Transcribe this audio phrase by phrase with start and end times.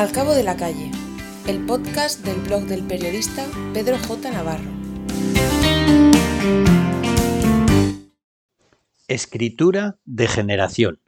[0.00, 0.90] Al cabo de la calle,
[1.46, 4.30] el podcast del blog del periodista Pedro J.
[4.30, 4.70] Navarro.
[9.08, 11.00] Escritura de generación.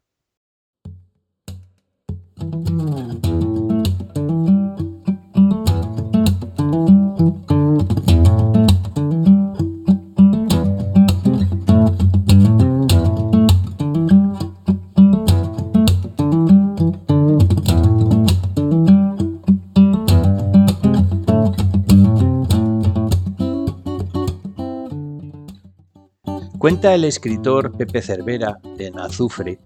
[26.62, 29.58] Cuenta el escritor Pepe Cervera en Azufre,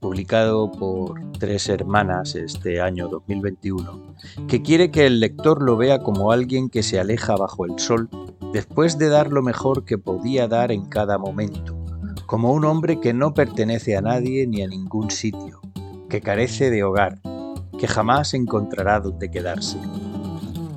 [0.00, 4.14] publicado por Tres Hermanas este año 2021,
[4.48, 8.08] que quiere que el lector lo vea como alguien que se aleja bajo el sol
[8.50, 11.76] después de dar lo mejor que podía dar en cada momento,
[12.24, 15.60] como un hombre que no pertenece a nadie ni a ningún sitio,
[16.08, 17.20] que carece de hogar,
[17.78, 19.76] que jamás encontrará donde quedarse.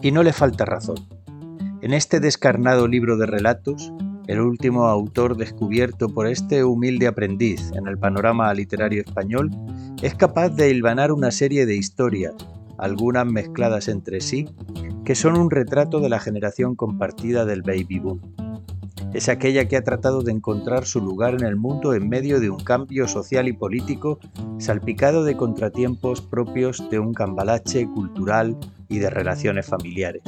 [0.01, 0.97] Y no le falta razón.
[1.81, 3.93] En este descarnado libro de relatos,
[4.27, 9.51] el último autor descubierto por este humilde aprendiz en el panorama literario español,
[10.01, 12.33] es capaz de hilvanar una serie de historias,
[12.77, 14.47] algunas mezcladas entre sí,
[15.05, 18.21] que son un retrato de la generación compartida del baby boom.
[19.13, 22.49] Es aquella que ha tratado de encontrar su lugar en el mundo en medio de
[22.49, 24.19] un cambio social y político
[24.57, 30.23] salpicado de contratiempos propios de un cambalache cultural y de relaciones familiares.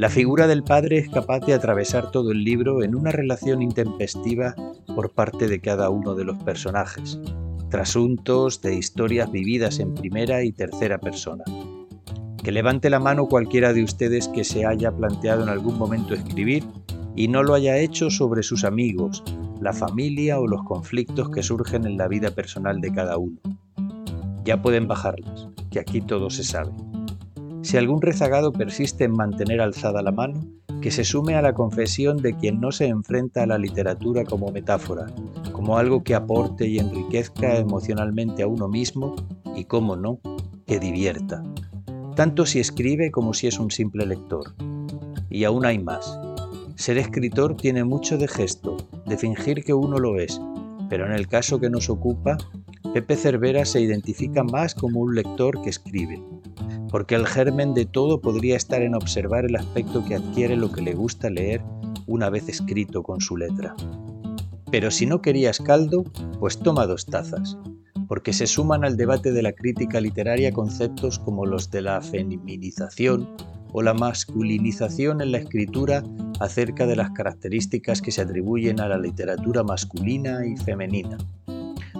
[0.00, 4.54] La figura del padre es capaz de atravesar todo el libro en una relación intempestiva
[4.94, 7.20] por parte de cada uno de los personajes,
[7.68, 11.44] trasuntos de historias vividas en primera y tercera persona.
[12.42, 16.64] Que levante la mano cualquiera de ustedes que se haya planteado en algún momento escribir
[17.14, 19.22] y no lo haya hecho sobre sus amigos,
[19.60, 23.38] la familia o los conflictos que surgen en la vida personal de cada uno.
[24.44, 26.72] Ya pueden bajarlas, que aquí todo se sabe.
[27.62, 30.40] Si algún rezagado persiste en mantener alzada la mano,
[30.80, 34.50] que se sume a la confesión de quien no se enfrenta a la literatura como
[34.50, 35.06] metáfora,
[35.52, 39.14] como algo que aporte y enriquezca emocionalmente a uno mismo
[39.54, 40.20] y, como no,
[40.66, 41.42] que divierta,
[42.16, 44.54] tanto si escribe como si es un simple lector.
[45.28, 46.18] Y aún hay más.
[46.76, 50.40] Ser escritor tiene mucho de gesto, de fingir que uno lo es,
[50.88, 52.38] pero en el caso que nos ocupa,
[52.94, 56.20] Pepe Cervera se identifica más como un lector que escribe,
[56.90, 60.82] porque el germen de todo podría estar en observar el aspecto que adquiere lo que
[60.82, 61.62] le gusta leer
[62.06, 63.74] una vez escrito con su letra.
[64.70, 66.04] Pero si no querías caldo,
[66.38, 67.56] pues toma dos tazas,
[68.08, 73.28] porque se suman al debate de la crítica literaria conceptos como los de la feminización
[73.72, 76.02] o la masculinización en la escritura
[76.40, 81.18] acerca de las características que se atribuyen a la literatura masculina y femenina,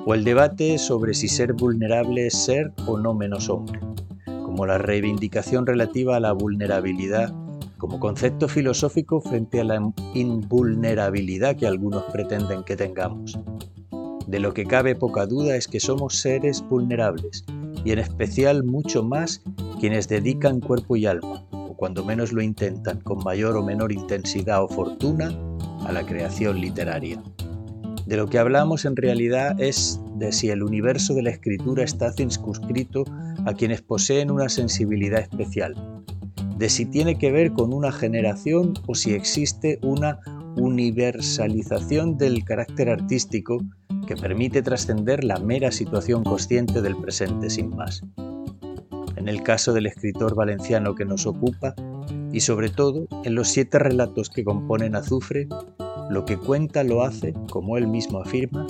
[0.04, 3.89] o el debate sobre si ser vulnerable es ser o no menos hombre
[4.60, 7.32] como la reivindicación relativa a la vulnerabilidad
[7.78, 13.38] como concepto filosófico frente a la invulnerabilidad que algunos pretenden que tengamos.
[14.26, 17.46] De lo que cabe poca duda es que somos seres vulnerables,
[17.86, 19.42] y en especial mucho más
[19.80, 24.62] quienes dedican cuerpo y alma, o cuando menos lo intentan con mayor o menor intensidad
[24.62, 25.30] o fortuna,
[25.86, 27.22] a la creación literaria.
[28.04, 32.12] De lo que hablamos en realidad es de si el universo de la escritura está
[32.12, 33.04] circunscrito
[33.46, 35.74] a quienes poseen una sensibilidad especial,
[36.58, 40.20] de si tiene que ver con una generación o si existe una
[40.56, 43.64] universalización del carácter artístico
[44.06, 48.02] que permite trascender la mera situación consciente del presente sin más.
[49.16, 51.74] En el caso del escritor valenciano que nos ocupa,
[52.32, 55.48] y sobre todo en los siete relatos que componen Azufre,
[56.10, 58.66] lo que cuenta lo hace, como él mismo afirma,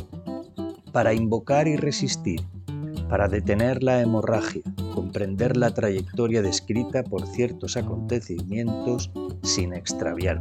[0.92, 2.40] para invocar y resistir,
[3.08, 4.62] para detener la hemorragia,
[4.94, 9.10] comprender la trayectoria descrita por ciertos acontecimientos
[9.42, 10.40] sin extraviar.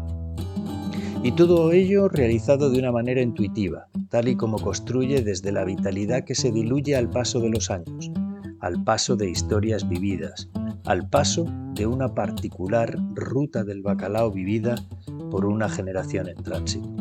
[1.23, 6.23] Y todo ello realizado de una manera intuitiva, tal y como construye desde la vitalidad
[6.23, 8.11] que se diluye al paso de los años,
[8.61, 10.49] al paso de historias vividas,
[10.85, 14.75] al paso de una particular ruta del bacalao vivida
[15.29, 16.98] por una generación en tránsito.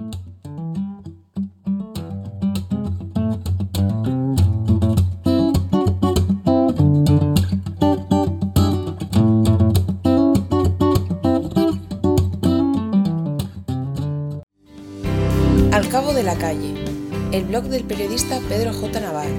[16.19, 16.75] De la calle,
[17.31, 18.99] el blog del periodista Pedro J.
[18.99, 19.31] Navarro.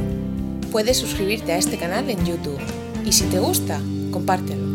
[0.71, 2.57] Puedes suscribirte a este canal en YouTube
[3.03, 3.81] y si te gusta,
[4.11, 4.69] compártelo.